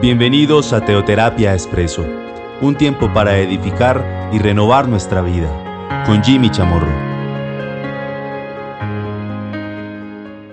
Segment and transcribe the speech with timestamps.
[0.00, 2.06] Bienvenidos a Teoterapia Expreso,
[2.62, 6.88] un tiempo para edificar y renovar nuestra vida, con Jimmy Chamorro.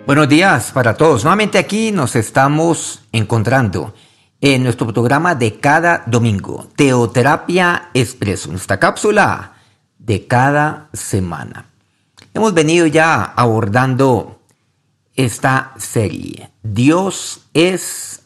[0.06, 1.24] Buenos días para todos.
[1.24, 3.94] Nuevamente aquí nos estamos encontrando
[4.42, 9.54] en nuestro programa de cada domingo, Teoterapia Expreso, nuestra cápsula
[9.98, 11.68] de cada semana.
[12.34, 14.42] Hemos venido ya abordando
[15.16, 16.50] esta serie.
[16.64, 18.17] Dios es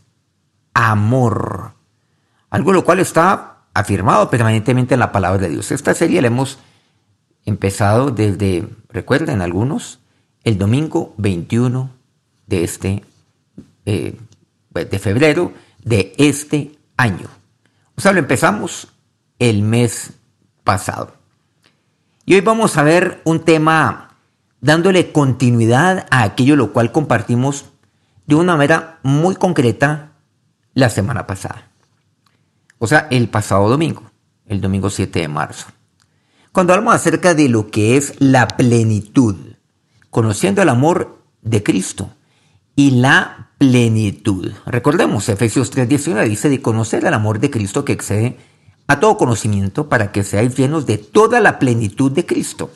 [0.73, 1.73] amor.
[2.49, 5.71] Algo lo cual está afirmado permanentemente en la palabra de Dios.
[5.71, 6.59] Esta serie la hemos
[7.45, 9.99] empezado desde, recuerden algunos,
[10.43, 11.89] el domingo 21
[12.47, 13.05] de este,
[13.85, 14.17] eh,
[14.73, 15.53] de febrero
[15.83, 17.27] de este año.
[17.95, 18.89] O sea, lo empezamos
[19.39, 20.13] el mes
[20.63, 21.13] pasado.
[22.25, 24.15] Y hoy vamos a ver un tema
[24.59, 27.65] dándole continuidad a aquello lo cual compartimos
[28.27, 30.10] de una manera muy concreta
[30.73, 31.69] la semana pasada.
[32.77, 34.03] O sea, el pasado domingo,
[34.47, 35.67] el domingo 7 de marzo.
[36.51, 39.35] Cuando hablamos acerca de lo que es la plenitud,
[40.09, 42.09] conociendo el amor de Cristo
[42.75, 44.51] y la plenitud.
[44.65, 48.37] Recordemos, Efesios 3:19 dice de conocer el amor de Cristo que excede
[48.87, 52.71] a todo conocimiento para que seáis llenos de toda la plenitud de Cristo.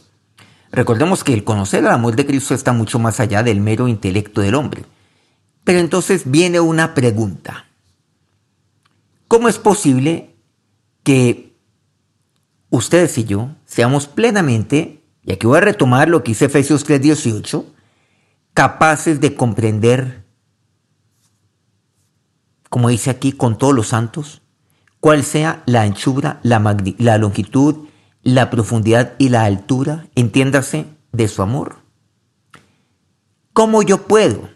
[0.71, 4.41] Recordemos que el conocer el amor de Cristo está mucho más allá del mero intelecto
[4.41, 4.85] del hombre.
[5.63, 7.65] Pero entonces viene una pregunta.
[9.27, 10.35] ¿Cómo es posible
[11.03, 11.55] que
[12.69, 17.65] ustedes y yo seamos plenamente, y aquí voy a retomar lo que dice Efesios 3:18,
[18.53, 20.23] capaces de comprender,
[22.69, 24.41] como dice aquí, con todos los santos,
[24.99, 26.59] cuál sea la anchura, la,
[26.97, 27.87] la longitud,
[28.23, 31.77] la profundidad y la altura, entiéndase, de su amor?
[33.53, 34.49] ¿Cómo yo puedo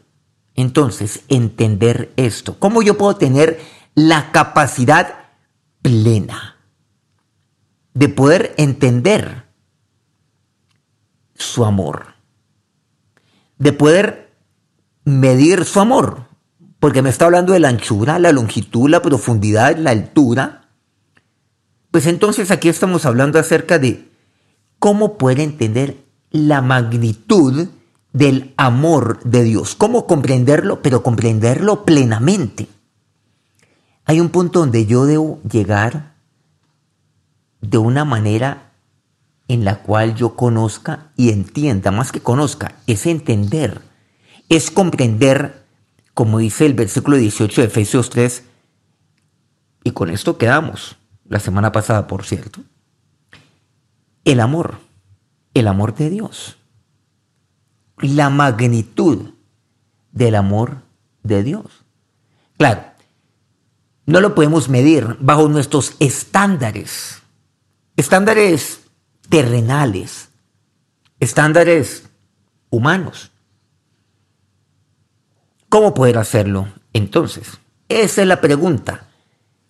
[0.56, 2.60] entonces entender esto?
[2.60, 3.60] ¿Cómo yo puedo tener
[3.96, 5.16] la capacidad
[5.82, 6.58] plena
[7.94, 9.46] de poder entender
[11.36, 12.14] su amor,
[13.58, 14.30] de poder
[15.04, 16.28] medir su amor,
[16.80, 20.70] porque me está hablando de la anchura, la longitud, la profundidad, la altura,
[21.92, 24.10] pues entonces aquí estamos hablando acerca de
[24.78, 25.98] cómo poder entender
[26.32, 27.68] la magnitud
[28.14, 32.68] del amor de Dios, cómo comprenderlo, pero comprenderlo plenamente.
[34.10, 36.16] Hay un punto donde yo debo llegar
[37.62, 38.72] de una manera
[39.48, 43.84] en la cual yo conozca y entienda, más que conozca, es entender,
[44.50, 45.64] es comprender,
[46.16, 48.46] como dice el versículo 18 de Efesios 3,
[49.84, 52.62] y con esto quedamos, la semana pasada, por cierto,
[54.26, 54.80] el amor,
[55.54, 56.58] el amor de Dios,
[58.00, 59.36] la magnitud
[60.12, 60.82] del amor
[61.22, 61.86] de Dios.
[62.58, 62.90] Claro,
[64.10, 67.22] no lo podemos medir bajo nuestros estándares,
[67.96, 68.82] estándares
[69.30, 70.30] terrenales,
[71.20, 72.10] estándares
[72.72, 73.32] humanos.
[75.70, 77.60] ¿Cómo poder hacerlo entonces?
[77.88, 79.06] Esa es la pregunta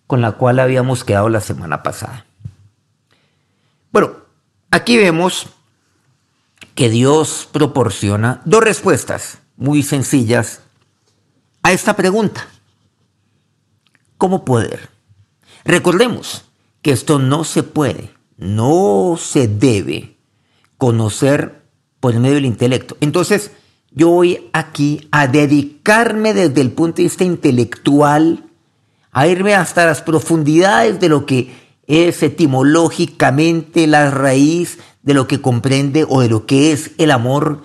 [0.06, 2.24] con la cual habíamos quedado la semana pasada.
[3.92, 4.12] Bueno,
[4.70, 5.48] aquí vemos
[6.74, 10.62] que Dios proporciona dos respuestas muy sencillas
[11.62, 12.48] a esta pregunta.
[14.20, 14.90] ¿Cómo poder.
[15.64, 16.44] Recordemos
[16.82, 20.18] que esto no se puede, no se debe
[20.76, 21.62] conocer
[22.00, 22.98] por medio del intelecto.
[23.00, 23.52] Entonces,
[23.92, 28.44] yo voy aquí a dedicarme desde el punto de vista intelectual,
[29.10, 31.54] a irme hasta las profundidades de lo que
[31.86, 37.62] es etimológicamente la raíz de lo que comprende o de lo que es el amor,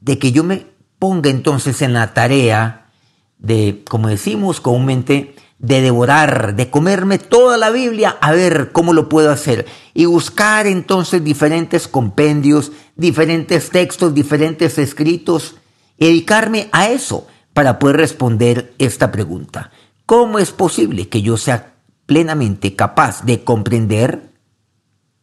[0.00, 2.90] de que yo me ponga entonces en la tarea
[3.36, 9.08] de, como decimos comúnmente, de devorar, de comerme toda la Biblia, a ver cómo lo
[9.08, 9.66] puedo hacer.
[9.92, 15.56] Y buscar entonces diferentes compendios, diferentes textos, diferentes escritos,
[15.96, 19.72] y dedicarme a eso para poder responder esta pregunta.
[20.06, 21.74] ¿Cómo es posible que yo sea
[22.06, 24.30] plenamente capaz de comprender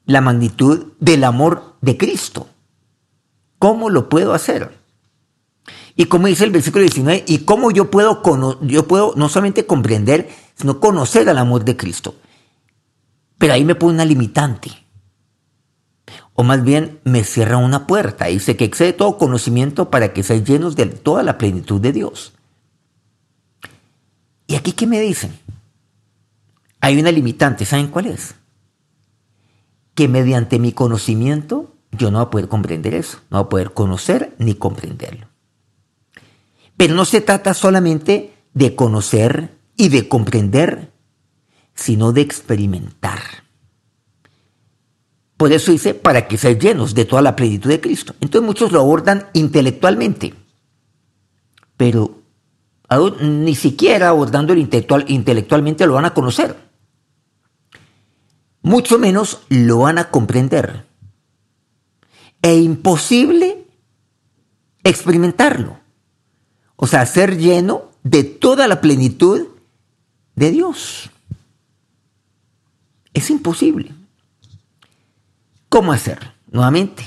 [0.05, 2.47] la magnitud del amor de Cristo?
[3.57, 4.84] ¿Cómo lo puedo hacer?
[5.95, 8.21] Y como dice el versículo 19, y cómo yo puedo,
[8.61, 12.15] yo puedo no solamente comprender, sino conocer al amor de Cristo.
[13.37, 14.71] Pero ahí me pone una limitante.
[16.33, 18.25] O más bien me cierra una puerta.
[18.25, 22.33] Dice que excede todo conocimiento para que seáis llenos de toda la plenitud de Dios.
[24.47, 25.37] ¿Y aquí qué me dicen?
[26.81, 28.35] Hay una limitante, ¿saben cuál es?
[29.95, 33.73] Que mediante mi conocimiento yo no voy a poder comprender eso, no voy a poder
[33.73, 35.27] conocer ni comprenderlo.
[36.77, 40.91] Pero no se trata solamente de conocer y de comprender,
[41.73, 43.19] sino de experimentar.
[45.37, 48.15] Por eso dice, para que sean llenos de toda la plenitud de Cristo.
[48.21, 50.33] Entonces muchos lo abordan intelectualmente,
[51.75, 52.21] pero
[53.21, 56.55] ni siquiera abordándolo intelectual, intelectualmente lo van a conocer.
[58.61, 60.85] Mucho menos lo van a comprender.
[62.41, 63.65] E imposible
[64.83, 65.84] experimentarlo.
[66.75, 69.47] O sea, ser lleno de toda la plenitud
[70.35, 71.09] de Dios.
[73.13, 73.93] Es imposible.
[75.69, 76.33] ¿Cómo hacer?
[76.51, 77.03] Nuevamente,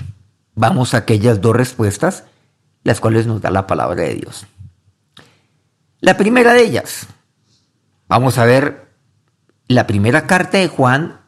[0.54, 2.24] vamos a aquellas dos respuestas,
[2.82, 4.46] las cuales nos da la palabra de Dios.
[6.00, 7.06] La primera de ellas,
[8.08, 8.88] vamos a ver
[9.68, 11.20] la primera carta de Juan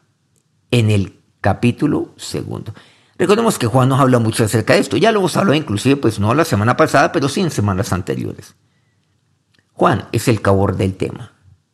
[0.71, 2.73] en el capítulo segundo.
[3.21, 4.97] Recordemos que Juan nos habla mucho acerca de esto.
[4.97, 8.55] Ya lo hemos hablado inclusive, pues no la semana pasada, pero sí en semanas anteriores.
[9.73, 11.31] Juan es el cabor del tema.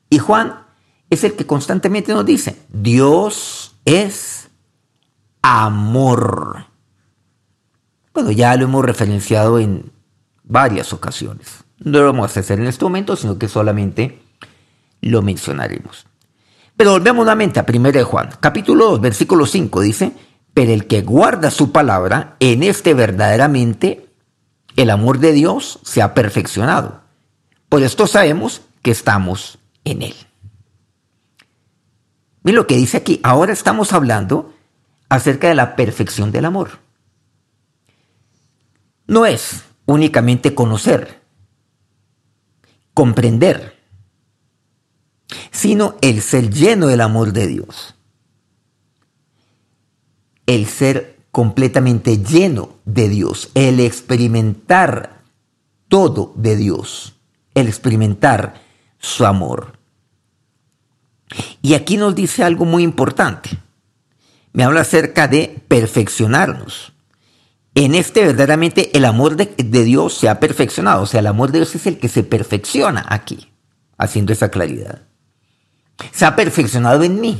[0.09, 0.65] Y Juan
[1.09, 4.49] es el que constantemente nos dice, Dios es
[5.41, 6.65] amor.
[8.13, 9.93] Bueno, ya lo hemos referenciado en
[10.43, 11.63] varias ocasiones.
[11.79, 14.21] No lo vamos a hacer en este momento, sino que solamente
[14.99, 16.07] lo mencionaremos.
[16.75, 20.26] Pero volvemos nuevamente a 1 de Juan, capítulo 2, versículo 5, dice,
[20.57, 24.09] pero el que guarda su palabra, en este verdaderamente
[24.75, 27.01] el amor de Dios se ha perfeccionado.
[27.69, 30.15] Por esto sabemos que estamos en él.
[32.41, 34.51] Miren lo que dice aquí, ahora estamos hablando
[35.09, 36.79] acerca de la perfección del amor.
[39.05, 41.21] No es únicamente conocer,
[42.95, 43.77] comprender,
[45.51, 47.93] sino el ser lleno del amor de Dios.
[50.47, 55.21] El ser completamente lleno de Dios, el experimentar
[55.87, 57.15] todo de Dios,
[57.53, 58.55] el experimentar
[58.97, 59.77] su amor.
[61.61, 63.51] Y aquí nos dice algo muy importante.
[64.53, 66.93] Me habla acerca de perfeccionarnos
[67.77, 71.03] en este verdaderamente el amor de, Dios se ha perfeccionado.
[71.03, 73.51] O sea, el amor de Dios es el que se perfecciona aquí,
[73.99, 75.03] haciendo esa claridad.
[76.11, 77.39] Se ha perfeccionado en mí.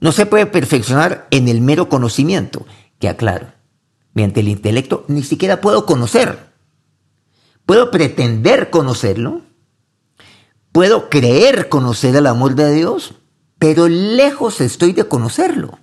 [0.00, 2.66] No se puede perfeccionar en el mero conocimiento,
[2.98, 3.52] que aclaro.
[4.12, 6.52] Mediante el intelecto ni siquiera puedo conocer.
[7.64, 9.42] Puedo pretender conocerlo.
[10.72, 13.14] Puedo creer conocer el amor de Dios,
[13.58, 15.78] pero lejos estoy de conocerlo.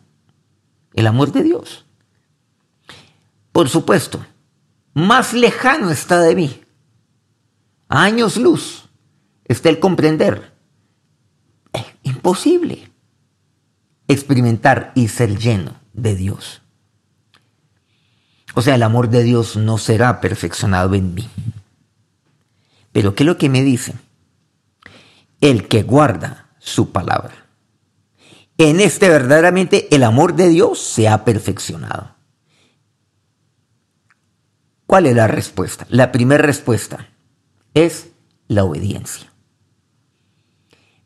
[0.93, 1.85] El amor de Dios.
[3.51, 4.23] Por supuesto,
[4.93, 6.61] más lejano está de mí.
[7.87, 8.89] años luz
[9.45, 10.53] está el comprender.
[11.71, 12.92] Es imposible
[14.07, 16.61] experimentar y ser lleno de Dios.
[18.55, 21.29] O sea, el amor de Dios no será perfeccionado en mí.
[22.91, 23.95] Pero ¿qué es lo que me dice?
[25.41, 27.47] El que guarda su palabra.
[28.57, 32.15] En este verdaderamente el amor de Dios se ha perfeccionado.
[34.85, 35.87] ¿Cuál es la respuesta?
[35.89, 37.09] La primera respuesta
[37.73, 38.09] es
[38.47, 39.32] la obediencia.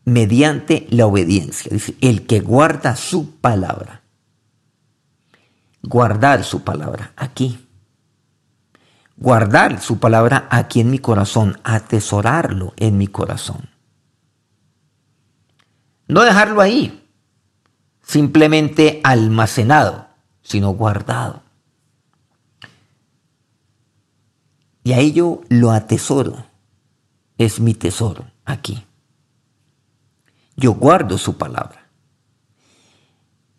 [0.07, 1.69] Mediante la obediencia.
[1.69, 4.03] Dice, el que guarda su palabra.
[5.83, 7.67] Guardar su palabra aquí.
[9.17, 11.59] Guardar su palabra aquí en mi corazón.
[11.65, 13.69] Atesorarlo en mi corazón.
[16.07, 17.05] No dejarlo ahí,
[18.01, 20.07] simplemente almacenado,
[20.41, 21.43] sino guardado.
[24.85, 26.45] Y a ello lo atesoro.
[27.37, 28.86] Es mi tesoro aquí.
[30.57, 31.87] Yo guardo su palabra.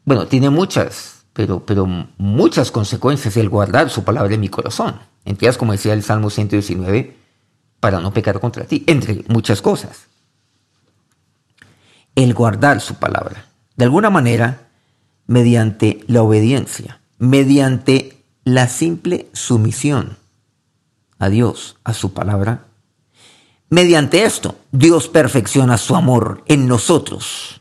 [0.05, 1.87] Bueno, tiene muchas, pero, pero
[2.19, 4.99] muchas consecuencias el guardar su palabra en mi corazón.
[5.25, 7.17] Entre como decía el Salmo 119,
[7.81, 10.07] para no pecar contra ti, entre muchas cosas.
[12.14, 13.47] El guardar su palabra.
[13.76, 14.69] De alguna manera,
[15.26, 20.17] mediante la obediencia, mediante la simple sumisión
[21.19, 22.64] a Dios, a su palabra.
[23.70, 27.60] Mediante esto, Dios perfecciona su amor en nosotros,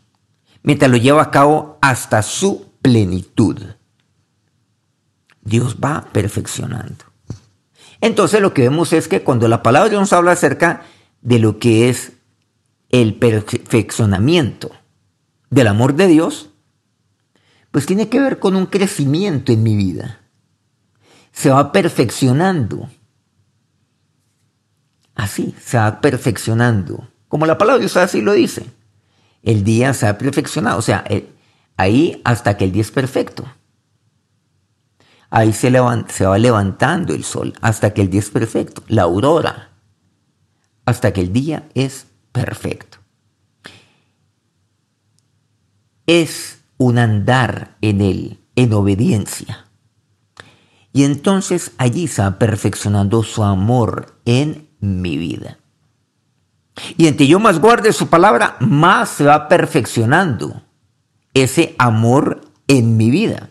[0.63, 3.57] mientras lo lleva a cabo hasta su plenitud.
[5.41, 7.05] Dios va perfeccionando.
[7.99, 10.83] Entonces lo que vemos es que cuando la palabra de Dios nos habla acerca
[11.21, 12.13] de lo que es
[12.89, 14.71] el perfeccionamiento
[15.49, 16.51] del amor de Dios,
[17.71, 20.21] pues tiene que ver con un crecimiento en mi vida.
[21.31, 22.89] Se va perfeccionando
[25.17, 27.09] así, se va perfeccionando.
[27.27, 28.65] Como la palabra de Dios así lo dice.
[29.43, 31.03] El día se ha perfeccionado, o sea,
[31.75, 33.45] ahí hasta que el día es perfecto.
[35.29, 35.71] Ahí se,
[36.09, 39.71] se va levantando el sol hasta que el día es perfecto, la aurora,
[40.85, 42.99] hasta que el día es perfecto.
[46.05, 49.65] Es un andar en Él, en obediencia.
[50.93, 55.57] Y entonces allí se va perfeccionando su amor en mi vida.
[56.97, 60.61] Y entre yo más guarde su palabra, más se va perfeccionando
[61.33, 63.49] ese amor en mi vida.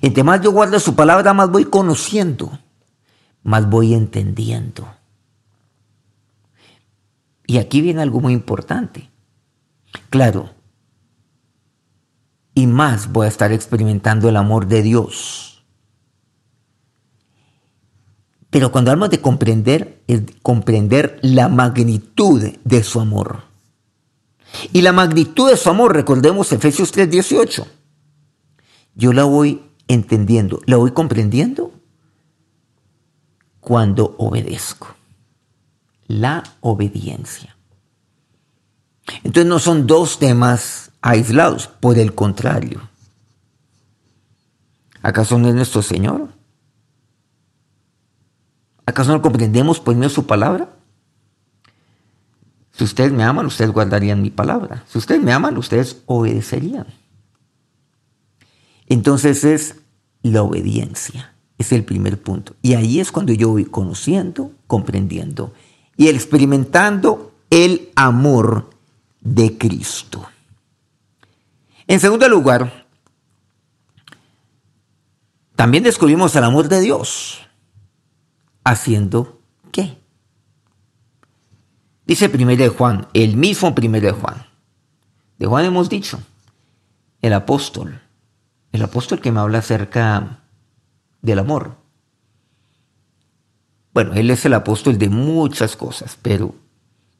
[0.00, 2.58] Entre más yo guardo su palabra, más voy conociendo,
[3.42, 4.88] más voy entendiendo.
[7.46, 9.10] Y aquí viene algo muy importante.
[10.10, 10.50] Claro,
[12.56, 15.45] y más voy a estar experimentando el amor de Dios.
[18.56, 23.42] Pero cuando hablamos de comprender, es comprender la magnitud de su amor.
[24.72, 27.66] Y la magnitud de su amor, recordemos Efesios 3:18.
[28.94, 31.70] Yo la voy entendiendo, la voy comprendiendo
[33.60, 34.88] cuando obedezco.
[36.06, 37.58] La obediencia.
[39.22, 41.66] Entonces no son dos temas aislados.
[41.66, 42.88] Por el contrario,
[45.02, 46.35] ¿acaso no es nuestro Señor?
[48.86, 50.70] ¿Acaso no comprendemos por medio de su palabra?
[52.72, 54.84] Si ustedes me aman, ustedes guardarían mi palabra.
[54.86, 56.86] Si ustedes me aman, ustedes obedecerían.
[58.86, 59.76] Entonces es
[60.22, 61.32] la obediencia.
[61.58, 62.54] Es el primer punto.
[62.62, 65.52] Y ahí es cuando yo voy conociendo, comprendiendo
[65.96, 68.70] y experimentando el amor
[69.20, 70.28] de Cristo.
[71.86, 72.86] En segundo lugar,
[75.54, 77.45] también descubrimos el amor de Dios.
[78.66, 79.96] ¿Haciendo qué?
[82.04, 84.44] Dice primero de Juan, el mismo primero de Juan.
[85.38, 86.18] De Juan hemos dicho,
[87.22, 88.00] el apóstol,
[88.72, 90.40] el apóstol que me habla acerca
[91.22, 91.76] del amor.
[93.94, 96.52] Bueno, él es el apóstol de muchas cosas, pero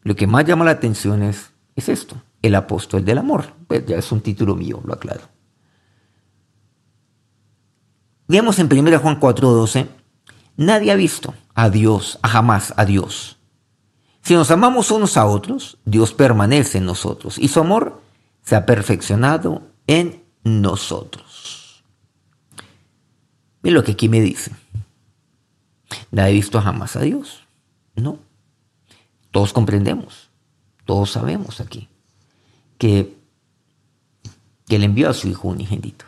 [0.03, 3.53] lo que más llama la atención es, es esto, el apóstol del amor.
[3.69, 5.29] Pues ya es un título mío, lo aclaro.
[8.27, 9.87] Veamos en 1 Juan 4:12,
[10.57, 13.39] nadie ha visto a Dios, a jamás a Dios.
[14.23, 18.01] Si nos amamos unos a otros, Dios permanece en nosotros y su amor
[18.43, 21.85] se ha perfeccionado en nosotros.
[23.63, 24.53] Miren lo que aquí me dice.
[26.11, 27.45] Nadie ha visto jamás a Dios.
[27.95, 28.19] No.
[29.31, 30.31] Todos comprendemos,
[30.85, 31.89] todos sabemos aquí
[32.79, 33.17] que,
[34.69, 36.07] le envió a su Hijo unigénito.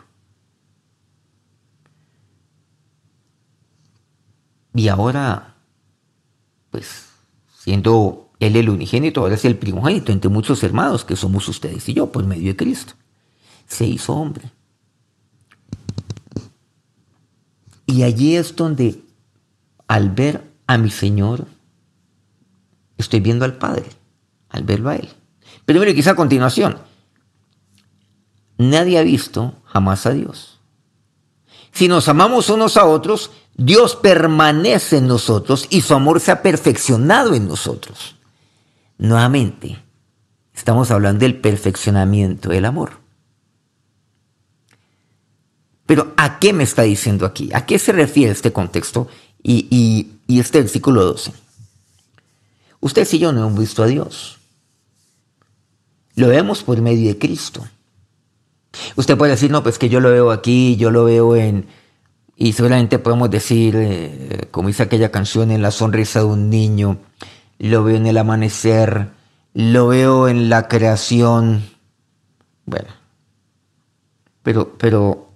[4.73, 5.55] Y ahora,
[6.71, 7.07] pues,
[7.57, 11.93] siendo Él el unigénito, ahora es el primogénito entre muchos hermanos que somos ustedes y
[11.93, 12.93] yo, por medio de Cristo.
[13.67, 14.51] Se hizo hombre.
[17.85, 19.03] Y allí es donde,
[19.87, 21.47] al ver a mi Señor,
[22.97, 23.87] estoy viendo al Padre,
[24.49, 25.09] al verlo a Él.
[25.65, 26.77] Pero mire, quizá a continuación,
[28.57, 30.59] nadie ha visto jamás a Dios.
[31.71, 36.41] Si nos amamos unos a otros, Dios permanece en nosotros y su amor se ha
[36.41, 38.15] perfeccionado en nosotros.
[38.97, 39.77] Nuevamente,
[40.55, 42.99] estamos hablando del perfeccionamiento del amor.
[45.85, 47.49] Pero ¿a qué me está diciendo aquí?
[47.53, 49.09] ¿A qué se refiere este contexto
[49.43, 51.33] y, este versículo 12?
[52.79, 54.37] Ustedes y yo no hemos visto a Dios.
[56.15, 57.67] Lo vemos por medio de Cristo.
[58.95, 61.67] Usted puede decir, no, pues que yo lo veo aquí, yo lo veo en...
[62.41, 66.97] Y seguramente podemos decir, eh, como dice aquella canción, en la sonrisa de un niño,
[67.57, 69.09] lo veo en el amanecer,
[69.53, 71.65] lo veo en la creación.
[72.65, 72.87] Bueno,
[74.41, 75.31] pero, pero,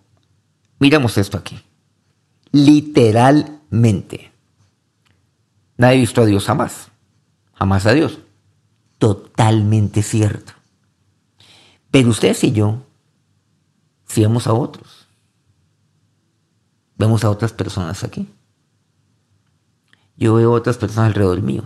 [0.80, 1.60] miramos esto aquí.
[2.54, 4.32] Literalmente.
[5.76, 6.88] Nadie ha visto a Dios jamás.
[7.52, 8.20] Jamás a Dios.
[8.98, 10.54] Totalmente cierto.
[11.92, 12.78] Pero ustedes y yo,
[14.08, 15.03] si a otros,
[17.04, 18.28] vemos a otras personas aquí.
[20.16, 21.64] Yo veo a otras personas alrededor mío.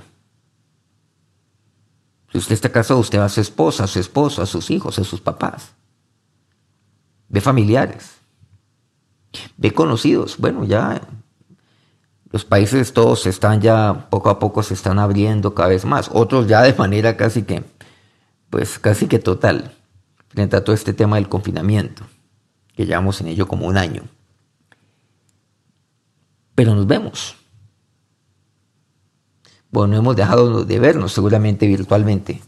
[2.31, 4.97] Si usted está casado, usted va a su esposa, a su esposo, a sus hijos,
[4.99, 5.73] a sus papás.
[7.29, 8.15] Ve familiares.
[9.57, 10.37] Ve conocidos.
[10.37, 11.01] Bueno, ya
[12.31, 16.09] los países todos están ya, poco a poco se están abriendo cada vez más.
[16.11, 17.63] Otros ya de manera casi que,
[18.49, 19.73] pues casi que total
[20.29, 22.03] frente a todo este tema del confinamiento,
[22.75, 24.03] que llevamos en ello como un año.
[26.57, 27.35] Pero nos vemos.
[29.69, 32.41] Bueno, hemos dejado de vernos seguramente virtualmente,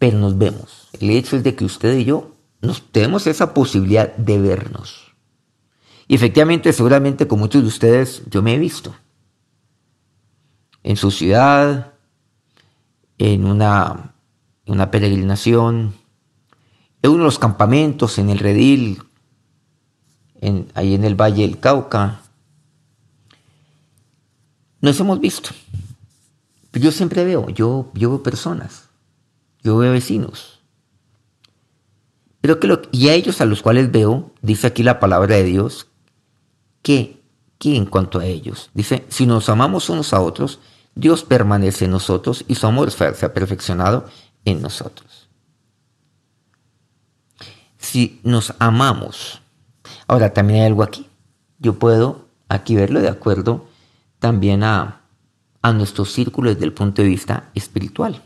[0.00, 0.88] pero nos vemos.
[0.94, 5.14] El hecho es de que usted y yo nos tenemos esa posibilidad de vernos.
[6.08, 8.96] Y efectivamente, seguramente con muchos de ustedes yo me he visto.
[10.82, 11.92] En su ciudad,
[13.16, 14.16] en una,
[14.66, 15.94] una peregrinación,
[17.00, 19.04] en uno de los campamentos, en el redil,
[20.40, 22.22] en, ahí en el Valle del Cauca.
[24.80, 25.50] Nos hemos visto.
[26.72, 28.88] Yo siempre veo, yo, yo veo personas,
[29.62, 30.60] yo veo vecinos.
[32.42, 35.44] Pero que lo, y a ellos a los cuales veo, dice aquí la palabra de
[35.44, 35.86] Dios,
[36.82, 37.22] que,
[37.58, 40.60] que en cuanto a ellos, dice, si nos amamos unos a otros,
[40.94, 44.06] Dios permanece en nosotros y su amor se ha perfeccionado
[44.44, 45.28] en nosotros.
[47.78, 49.40] Si nos amamos,
[50.06, 51.06] ahora también hay algo aquí.
[51.58, 53.66] Yo puedo aquí verlo de acuerdo
[54.26, 55.02] también a,
[55.62, 58.20] a nuestro círculo desde el punto de vista espiritual.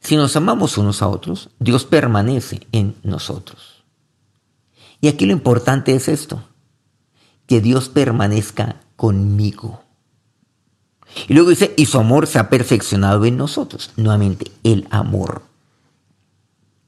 [0.00, 3.84] Si nos amamos unos a otros, Dios permanece en nosotros.
[5.02, 6.42] Y aquí lo importante es esto,
[7.46, 9.82] que Dios permanezca conmigo.
[11.28, 13.90] Y luego dice, y su amor se ha perfeccionado en nosotros.
[13.96, 15.42] Nuevamente, el amor.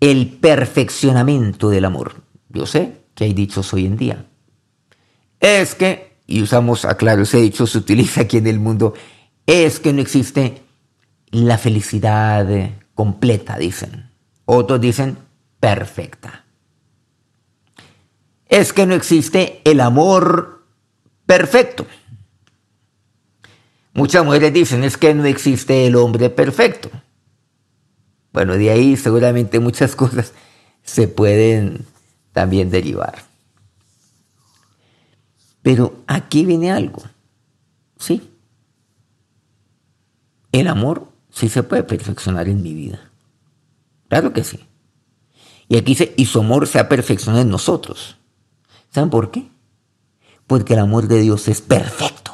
[0.01, 2.23] El perfeccionamiento del amor.
[2.49, 4.25] Yo sé que hay dichos hoy en día.
[5.39, 8.93] Es que y usamos, aclaro, ese dicho se utiliza aquí en el mundo,
[9.47, 10.63] es que no existe
[11.31, 12.47] la felicidad
[12.95, 14.11] completa, dicen.
[14.45, 15.17] Otros dicen
[15.59, 16.45] perfecta.
[18.47, 20.67] Es que no existe el amor
[21.25, 21.87] perfecto.
[23.95, 26.91] Muchas mujeres dicen, es que no existe el hombre perfecto.
[28.35, 30.35] Bueno, de ahí seguramente muchas cosas
[30.83, 31.87] se pueden
[32.33, 33.28] también derivar.
[35.69, 37.03] Pero aquí viene algo.
[37.99, 38.31] Sí.
[40.51, 43.11] El amor sí se puede perfeccionar en mi vida.
[44.09, 44.67] Claro que sí.
[45.69, 48.17] Y aquí dice, y su amor se ha perfeccionado en nosotros.
[48.89, 49.47] ¿Saben por qué?
[50.47, 52.33] Porque el amor de Dios es perfecto.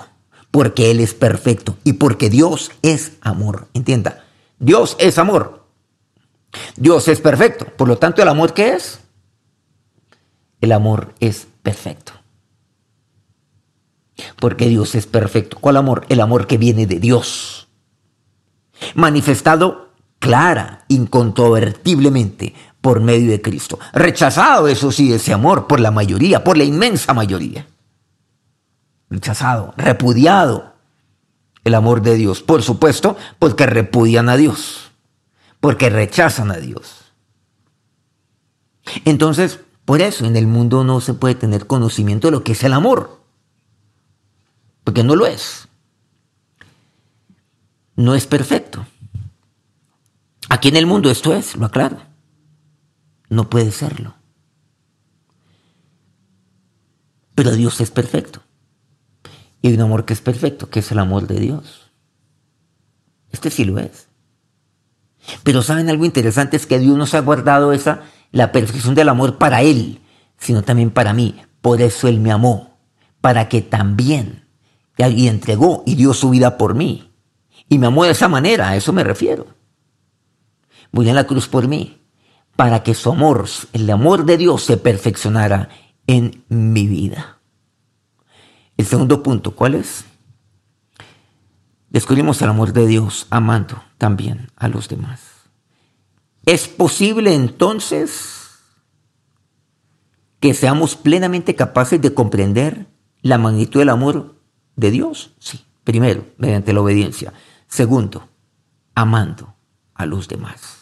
[0.53, 1.77] Porque Él es perfecto.
[1.83, 3.67] Y porque Dios es amor.
[3.75, 4.27] Entienda.
[4.61, 5.67] Dios es amor.
[6.77, 7.67] Dios es perfecto.
[7.77, 9.01] Por lo tanto, ¿el amor qué es?
[10.61, 12.13] El amor es perfecto.
[14.41, 15.59] Porque Dios es perfecto.
[15.61, 16.07] ¿Cuál amor?
[16.09, 17.69] El amor que viene de Dios.
[18.95, 23.79] Manifestado clara, incontrovertiblemente por medio de Cristo.
[23.93, 27.67] Rechazado, eso sí, ese amor por la mayoría, por la inmensa mayoría.
[29.11, 30.75] Rechazado, repudiado
[31.65, 32.43] el amor de Dios.
[32.43, 34.93] Por supuesto, porque repudian a Dios,
[35.61, 37.13] porque rechazan a Dios.
[39.05, 42.65] Entonces, por eso en el mundo no se puede tener conocimiento de lo que es
[42.65, 43.24] el amor
[44.85, 45.69] porque no lo es.
[47.97, 48.87] No es perfecto.
[50.49, 51.99] Aquí en el mundo esto es, lo aclaro.
[53.29, 54.15] No puede serlo.
[57.35, 58.43] Pero Dios es perfecto.
[59.63, 61.91] Y hay un amor que es perfecto, que es el amor de Dios.
[63.33, 64.09] Este sí lo es.
[65.43, 69.39] Pero saben algo interesante es que Dios nos ha guardado esa la perfección del amor
[69.39, 70.01] para él,
[70.39, 71.41] sino también para mí.
[71.63, 72.79] Por eso él me amó,
[73.21, 74.44] para que también
[74.97, 77.11] y entregó y dio su vida por mí.
[77.69, 79.47] Y me amó de esa manera, a eso me refiero.
[80.93, 82.01] Murió en la cruz por mí,
[82.57, 85.69] para que su amor, el amor de Dios se perfeccionara
[86.07, 87.41] en mi vida.
[88.77, 90.05] El segundo punto, ¿cuál es?
[91.91, 95.21] Descubrimos el amor de Dios amando también a los demás.
[96.45, 98.35] ¿Es posible entonces
[100.41, 102.87] que seamos plenamente capaces de comprender
[103.23, 104.35] la magnitud del amor
[104.77, 105.33] de Dios?
[105.39, 105.65] Sí.
[105.85, 107.33] Primero, mediante la obediencia.
[107.69, 108.29] Segundo,
[108.95, 109.55] amando
[109.95, 110.79] a los demás.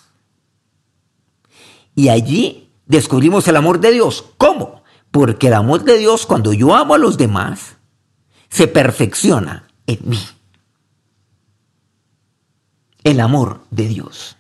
[1.95, 4.25] Y allí descubrimos el amor de Dios.
[4.39, 4.83] ¿Cómo?
[5.11, 7.77] Porque el amor de Dios, cuando yo amo a los demás,
[8.49, 10.21] se perfecciona en mí.
[13.03, 14.37] El amor de Dios.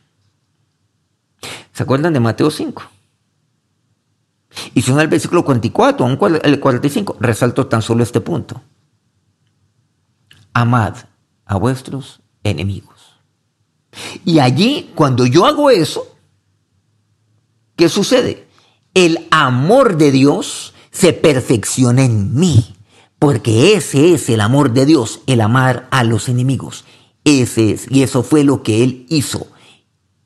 [1.73, 2.83] ¿Se acuerdan de Mateo 5?
[4.75, 6.07] Y si no el versículo 44,
[6.45, 8.63] el 45, resalto tan solo este punto
[10.55, 10.97] amad
[11.45, 12.93] a vuestros enemigos.
[14.25, 16.17] Y allí, cuando yo hago eso,
[17.77, 18.49] ¿qué sucede?
[18.95, 22.77] El amor de Dios se perfecciona en mí,
[23.19, 26.85] porque ese es el amor de Dios, el amar a los enemigos.
[27.25, 29.47] Ese es, y eso fue lo que Él hizo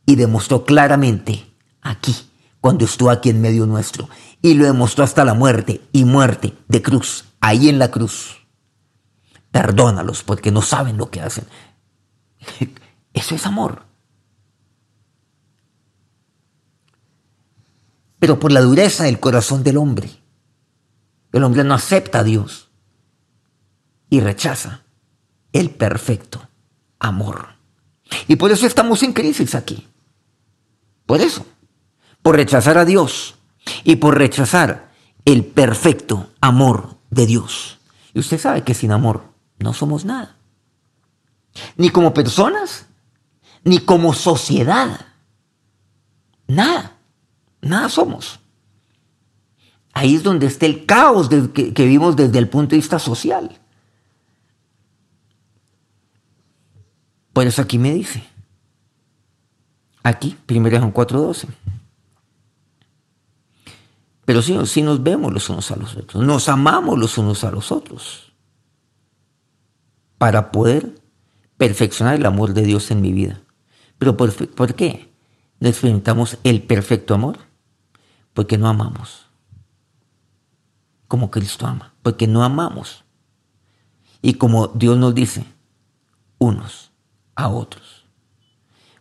[0.07, 1.45] y demostró claramente
[1.83, 2.15] aquí,
[2.61, 4.09] cuando estuvo aquí en medio nuestro,
[4.41, 8.46] y lo demostró hasta la muerte y muerte de cruz, ahí en la cruz.
[9.57, 11.47] Perdónalos porque no saben lo que hacen.
[13.15, 13.85] Eso es amor.
[18.19, 20.11] Pero por la dureza del corazón del hombre,
[21.33, 22.69] el hombre no acepta a Dios
[24.11, 24.83] y rechaza
[25.55, 26.47] el perfecto
[26.99, 27.49] amor
[28.29, 29.89] Y por eso estamos en crisis aquí.
[31.07, 31.47] Por eso.
[32.21, 33.37] Por rechazar a Dios
[33.85, 34.93] y por rechazar
[35.25, 37.79] el perfecto amor de Dios.
[38.13, 40.37] Y usted sabe que sin amor no somos nada.
[41.77, 42.87] Ni como personas,
[43.65, 45.07] ni como sociedad.
[46.47, 46.99] Nada.
[47.61, 48.39] Nada somos.
[49.93, 53.59] Ahí es donde está el caos que, que vimos desde el punto de vista social.
[57.33, 58.23] Por eso aquí me dice.
[60.03, 61.49] Aquí, 1 Juan 4:12.
[64.25, 67.51] Pero sí, sí nos vemos los unos a los otros, nos amamos los unos a
[67.51, 68.26] los otros
[70.19, 71.01] para poder
[71.57, 73.41] perfeccionar el amor de Dios en mi vida.
[73.99, 75.13] ¿Pero por, qué
[75.61, 77.39] no experimentamos el perfecto amor?
[78.35, 79.27] Porque no amamos
[81.09, 83.05] como Cristo ama, porque no amamos.
[84.23, 85.45] Y como Dios nos dice,
[86.39, 86.91] unos
[87.35, 88.05] a otros.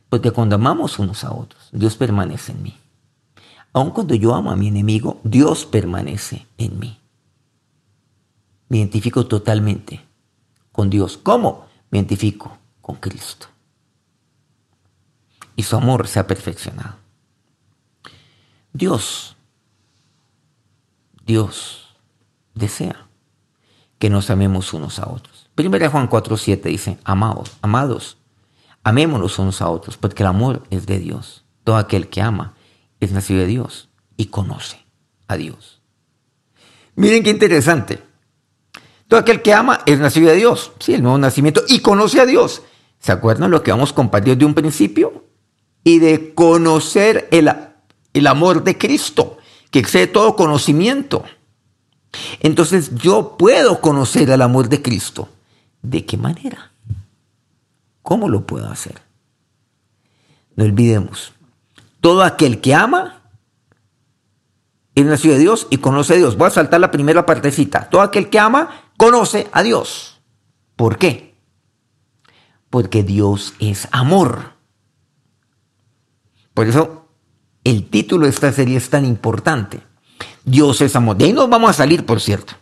[0.09, 2.77] Porque cuando amamos unos a otros, Dios permanece en mí.
[3.73, 6.99] Aun cuando yo amo a mi enemigo, Dios permanece en mí.
[8.69, 10.05] Me identifico totalmente
[10.75, 11.17] con Dios.
[11.17, 11.65] ¿Cómo?
[11.89, 13.47] Me identifico con Cristo.
[15.55, 16.97] Y su amor se ha perfeccionado.
[18.73, 19.37] Dios,
[21.25, 21.95] Dios
[22.53, 23.07] desea
[23.97, 25.49] que nos amemos unos a otros.
[25.55, 28.17] Primera Juan 4.7 dice, amados, amados,
[28.85, 31.43] Amémonos unos a otros, porque el amor es de Dios.
[31.63, 32.53] Todo aquel que ama
[32.99, 34.85] es nacido de Dios y conoce
[35.27, 35.81] a Dios.
[36.95, 38.03] Miren qué interesante.
[39.07, 40.71] Todo aquel que ama es nacido de Dios.
[40.79, 42.63] Sí, el nuevo nacimiento y conoce a Dios.
[42.99, 45.25] ¿Se acuerdan lo que vamos compartir de un principio?
[45.83, 47.51] Y de conocer el,
[48.13, 49.37] el amor de Cristo,
[49.69, 51.23] que excede todo conocimiento.
[52.39, 55.29] Entonces yo puedo conocer el amor de Cristo.
[55.81, 56.71] ¿De qué manera?
[58.01, 59.01] ¿Cómo lo puedo hacer?
[60.55, 61.33] No olvidemos,
[62.01, 63.21] todo aquel que ama
[64.95, 66.37] es nacido de Dios y conoce a Dios.
[66.37, 67.89] Voy a saltar la primera partecita.
[67.89, 70.19] Todo aquel que ama conoce a Dios.
[70.75, 71.35] ¿Por qué?
[72.69, 74.53] Porque Dios es amor.
[76.53, 77.07] Por eso
[77.63, 79.81] el título de esta serie es tan importante.
[80.43, 81.17] Dios es amor.
[81.17, 82.53] De ahí nos vamos a salir, por cierto.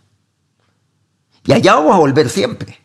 [1.46, 2.84] Y allá vamos a volver siempre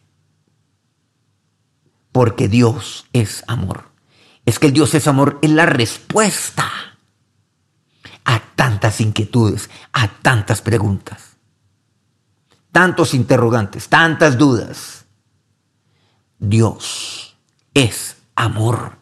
[2.19, 3.85] porque Dios es amor.
[4.45, 6.69] Es que el Dios es amor es la respuesta
[8.25, 11.28] a tantas inquietudes, a tantas preguntas,
[12.79, 15.05] tantos interrogantes, tantas dudas.
[16.39, 17.37] Dios
[17.75, 18.99] es amor.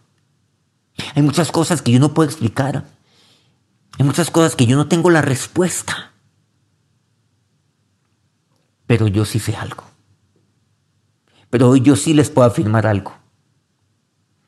[1.14, 2.86] Hay muchas cosas que yo no puedo explicar.
[3.98, 6.14] Hay muchas cosas que yo no tengo la respuesta.
[8.86, 9.84] Pero yo sí sé algo.
[11.50, 13.12] Pero hoy yo sí les puedo afirmar algo.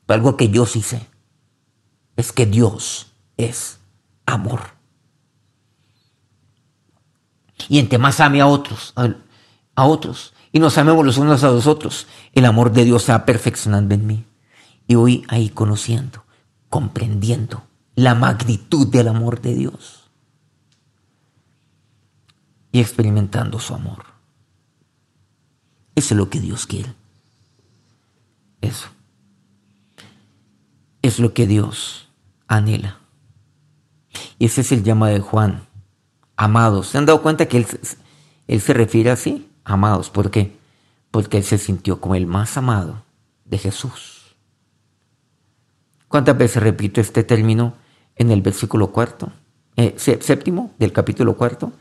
[0.07, 1.05] Algo que yo sí sé.
[2.15, 3.77] Es que Dios es
[4.25, 4.78] amor.
[7.67, 11.67] Y entre más ame a otros, a, otros, y nos amemos los unos a los
[11.67, 14.25] otros, el amor de Dios se va perfeccionando en mí.
[14.87, 16.23] Y voy ahí conociendo,
[16.69, 17.63] comprendiendo
[17.95, 20.09] la magnitud del amor de Dios.
[22.71, 24.05] Y experimentando su amor.
[25.95, 26.93] Eso es lo que Dios quiere.
[28.61, 28.87] Eso.
[31.01, 32.09] Es lo que Dios
[32.47, 32.99] anhela.
[34.37, 35.68] Y ese es el llamado de Juan.
[36.41, 36.87] Amados.
[36.87, 37.67] ¿Se han dado cuenta que él,
[38.47, 39.49] él se refiere así?
[39.65, 40.09] Amados.
[40.09, 40.57] ¿Por qué?
[41.11, 43.03] Porque él se sintió como el más amado
[43.43, 44.35] de Jesús.
[46.07, 47.73] ¿Cuántas veces repito este término
[48.15, 49.31] en el versículo cuarto?
[49.75, 51.73] Eh, séptimo del capítulo cuarto.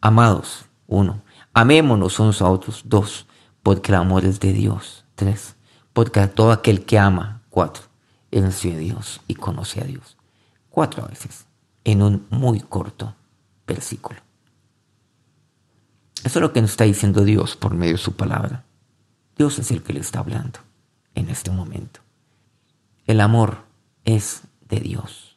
[0.00, 0.66] Amados.
[0.86, 1.22] Uno.
[1.54, 2.82] Amémonos unos a otros.
[2.84, 3.26] Dos.
[3.62, 5.06] Porque el amor es de Dios.
[5.14, 5.56] Tres
[5.92, 7.84] porque todo aquel que ama, cuatro,
[8.30, 10.16] es de Dios y conoce a Dios.
[10.70, 11.46] Cuatro veces,
[11.84, 13.14] en un muy corto
[13.66, 14.20] versículo.
[16.24, 18.64] Eso es lo que nos está diciendo Dios por medio de su palabra.
[19.36, 20.60] Dios es el que le está hablando
[21.14, 22.00] en este momento.
[23.06, 23.64] El amor
[24.04, 25.36] es de Dios.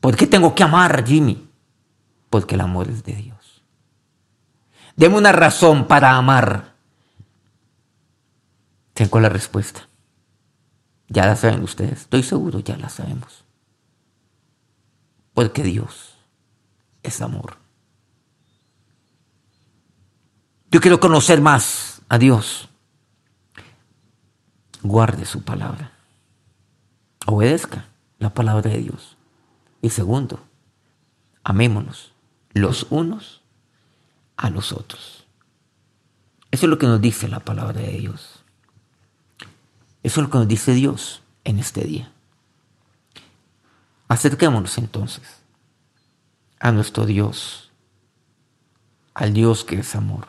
[0.00, 1.48] ¿Por qué tengo que amar, Jimmy?
[2.30, 3.62] Porque el amor es de Dios.
[4.96, 6.74] Deme una razón para amar.
[8.94, 9.88] Tengo la respuesta.
[11.08, 13.44] Ya la saben ustedes, estoy seguro, ya la sabemos.
[15.34, 16.11] Porque Dios
[17.02, 17.56] es amor.
[20.70, 22.68] Yo quiero conocer más a Dios.
[24.82, 25.92] Guarde su palabra.
[27.26, 27.86] Obedezca
[28.18, 29.16] la palabra de Dios.
[29.80, 30.40] Y segundo,
[31.44, 32.12] amémonos
[32.52, 33.42] los unos
[34.36, 35.26] a los otros.
[36.50, 38.42] Eso es lo que nos dice la palabra de Dios.
[40.02, 41.22] Eso es lo que nos dice Dios.
[41.44, 42.12] en este día.
[44.08, 45.41] Acerquémonos entonces
[46.62, 47.72] a nuestro Dios,
[49.14, 50.26] al Dios que es amor.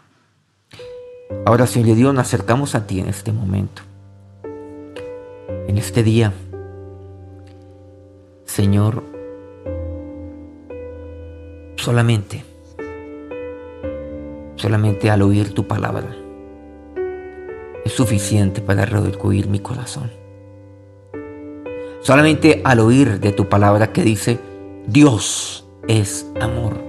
[1.45, 3.83] Ahora, Señor Dios, nos acercamos a ti en este momento,
[5.67, 6.33] en este día.
[8.45, 9.03] Señor,
[11.75, 12.43] solamente,
[14.55, 16.15] solamente al oír tu palabra
[17.85, 20.11] es suficiente para reducir mi corazón.
[22.01, 24.39] Solamente al oír de tu palabra que dice,
[24.87, 26.81] Dios es amor.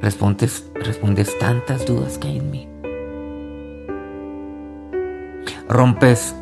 [0.00, 2.68] Respondes, respondes tantas dudas que hay en mí.
[5.68, 6.34] Rompes,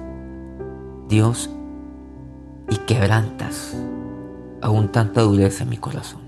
[1.08, 1.50] Dios,
[2.70, 3.76] y quebrantas
[4.60, 6.20] aún tanta dureza en mi corazón.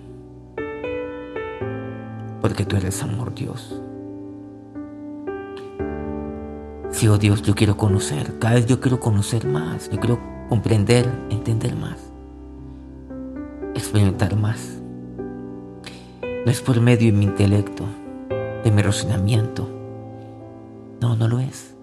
[2.41, 3.81] Porque tú eres amor, Dios.
[6.91, 8.39] Sí, oh Dios, yo quiero conocer.
[8.39, 9.91] Cada vez yo quiero conocer más.
[9.91, 12.10] Yo quiero comprender, entender más.
[13.81, 14.79] Experimentar más.
[16.21, 17.85] No es por medio de mi intelecto,
[18.63, 19.67] de mi razonamiento.
[21.01, 21.75] No, no lo es.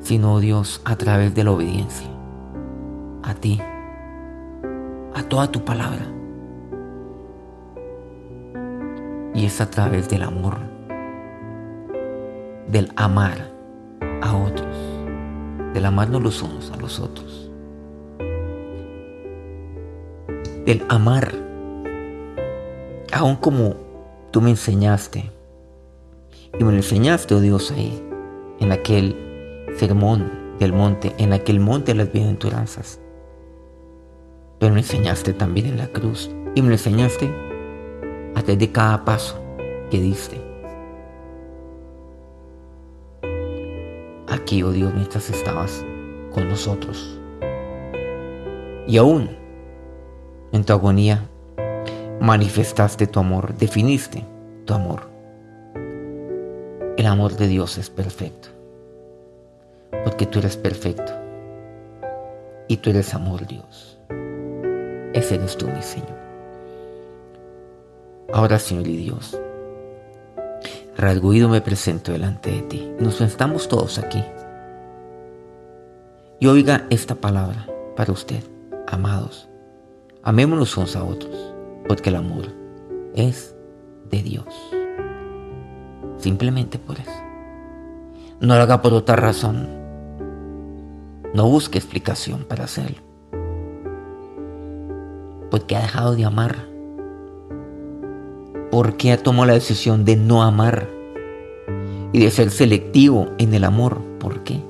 [0.00, 2.08] Sino, Dios, a través de la obediencia.
[3.22, 3.60] A ti.
[5.14, 6.06] A toda tu palabra.
[9.34, 10.56] Y es a través del amor.
[12.68, 13.52] Del amar
[14.22, 14.76] a otros.
[15.74, 17.43] Del amarnos los unos a los otros
[20.64, 21.32] del amar,
[23.12, 23.74] aún como
[24.30, 25.30] tú me enseñaste.
[26.58, 28.02] Y me lo enseñaste, oh Dios, ahí,
[28.60, 29.16] en aquel
[29.76, 33.00] sermón del monte, en aquel monte de las bienaventuranzas.
[34.58, 36.30] Pero me enseñaste también en la cruz.
[36.54, 37.28] Y me lo enseñaste
[38.34, 39.38] a través de cada paso
[39.90, 40.40] que diste.
[44.28, 45.84] Aquí, oh Dios, mientras estabas
[46.32, 47.20] con nosotros.
[48.86, 49.43] Y aún
[50.54, 51.28] en tu agonía
[52.20, 54.24] manifestaste tu amor, definiste
[54.64, 55.02] tu amor.
[56.96, 58.50] El amor de Dios es perfecto,
[60.04, 61.12] porque tú eres perfecto
[62.68, 63.98] y tú eres amor, Dios.
[65.12, 66.22] Ese eres tú, mi Señor.
[68.32, 69.36] Ahora, Señor y Dios,
[70.96, 72.92] rasguido me presento delante de ti.
[73.00, 74.24] Nos estamos todos aquí.
[76.38, 78.44] Y oiga esta palabra para usted,
[78.86, 79.48] amados.
[80.26, 81.54] Amémonos unos a otros,
[81.86, 82.46] porque el amor
[83.14, 83.54] es
[84.10, 84.46] de Dios.
[86.16, 87.10] Simplemente por eso.
[88.40, 89.68] No lo haga por otra razón.
[91.34, 93.02] No busque explicación para hacerlo.
[95.50, 96.56] Porque ha dejado de amar.
[98.70, 100.88] Porque ha tomado la decisión de no amar
[102.14, 104.00] y de ser selectivo en el amor.
[104.20, 104.62] ¿Por qué?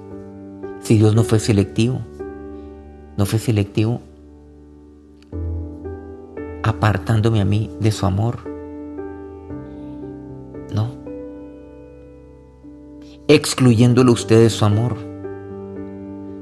[0.80, 2.00] Si Dios no fue selectivo,
[3.16, 4.00] no fue selectivo
[6.64, 8.38] apartándome a mí de su amor.
[10.74, 10.88] No.
[13.28, 14.96] Excluyéndolo usted de su amor.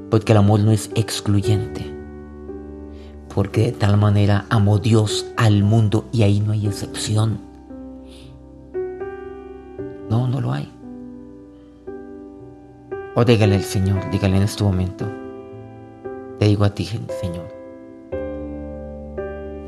[0.09, 1.93] Porque el amor no es excluyente.
[3.35, 7.39] Porque de tal manera amó Dios al mundo y ahí no hay excepción.
[10.09, 10.71] No, no lo hay.
[13.15, 15.05] O dígale al Señor, dígale en este momento.
[16.39, 17.62] Te digo a ti, Señor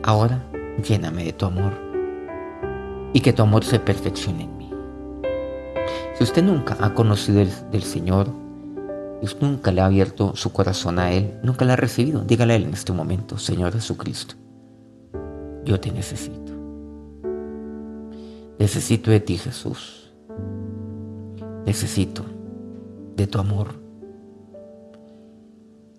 [0.07, 0.39] Ahora
[0.87, 1.73] lléname de tu amor
[3.11, 4.71] y que tu amor se perfeccione en mí.
[6.15, 8.27] Si usted nunca ha conocido del Señor,
[9.23, 12.55] usted nunca le ha abierto su corazón a Él, nunca le ha recibido, dígale a
[12.57, 14.35] Él en este momento, Señor Jesucristo,
[15.63, 16.53] yo te necesito.
[18.59, 20.13] Necesito de ti, Jesús.
[21.65, 22.23] Necesito
[23.15, 23.69] de tu amor.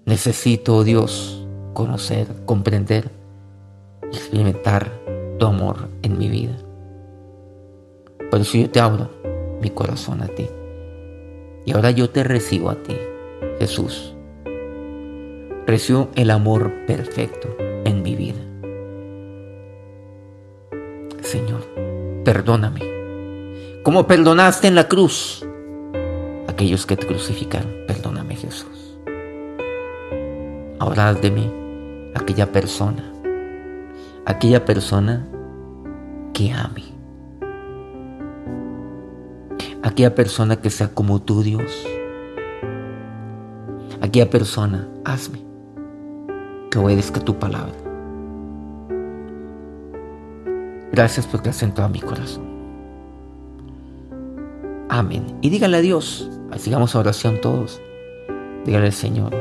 [0.04, 3.25] Necesito, Dios, conocer, comprender
[4.12, 4.90] experimentar
[5.38, 6.56] tu amor en mi vida.
[8.30, 9.10] Por eso yo te abro
[9.60, 10.48] mi corazón a ti.
[11.64, 12.96] Y ahora yo te recibo a ti,
[13.58, 14.14] Jesús.
[15.66, 17.48] Recibo el amor perfecto
[17.84, 18.38] en mi vida.
[21.22, 21.62] Señor,
[22.24, 22.82] perdóname.
[23.82, 25.44] Como perdonaste en la cruz
[26.46, 27.70] aquellos que te crucificaron.
[27.86, 28.98] Perdóname, Jesús.
[30.78, 31.52] Ahora haz de mí
[32.14, 33.12] aquella persona
[34.26, 35.26] aquella persona
[36.34, 36.84] que ame.
[39.82, 41.86] Aquella persona que sea como tú, Dios.
[44.02, 45.44] Aquella persona, hazme
[46.70, 47.72] que obedezca tu palabra.
[50.92, 52.44] Gracias porque has entrado a mi corazón.
[54.88, 55.24] Amén.
[55.40, 57.80] Y dígale a Dios, Sigamos oración todos.
[58.64, 59.34] Dígale al Señor,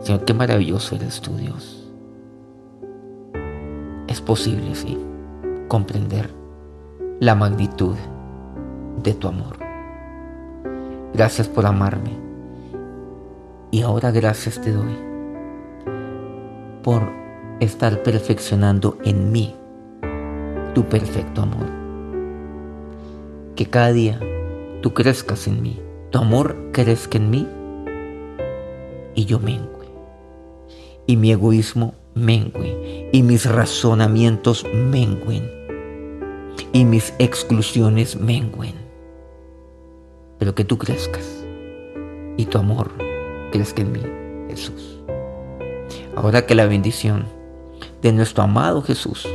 [0.00, 1.79] Señor, qué maravilloso eres tú, Dios.
[4.10, 4.98] Es posible, sí,
[5.68, 6.30] comprender
[7.20, 7.94] la magnitud
[9.04, 9.56] de tu amor.
[11.14, 12.18] Gracias por amarme.
[13.70, 14.98] Y ahora gracias te doy
[16.82, 17.02] por
[17.60, 19.54] estar perfeccionando en mí
[20.74, 21.68] tu perfecto amor.
[23.54, 24.18] Que cada día
[24.82, 27.48] tú crezcas en mí, tu amor crezca en mí
[29.14, 29.68] y yo mengue.
[31.06, 33.08] Y mi egoísmo mengue.
[33.12, 35.50] Y mis razonamientos menguen.
[36.72, 38.74] Y mis exclusiones menguen.
[40.38, 41.44] Pero que tú crezcas.
[42.36, 42.90] Y tu amor
[43.50, 44.00] crezca en mí,
[44.48, 45.00] Jesús.
[46.16, 47.26] Ahora que la bendición
[48.02, 49.26] de nuestro amado Jesús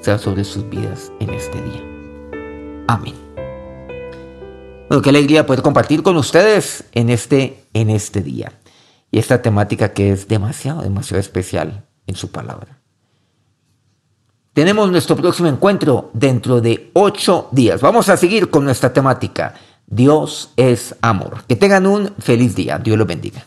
[0.00, 1.82] sea sobre sus vidas en este día.
[2.88, 3.14] Amén.
[4.88, 8.52] Bueno, qué alegría poder compartir con ustedes en este, en este día.
[9.10, 12.78] Y esta temática que es demasiado, demasiado especial en su palabra.
[14.52, 17.80] Tenemos nuestro próximo encuentro dentro de ocho días.
[17.80, 19.54] Vamos a seguir con nuestra temática.
[19.86, 21.44] Dios es amor.
[21.48, 22.78] Que tengan un feliz día.
[22.78, 23.46] Dios los bendiga.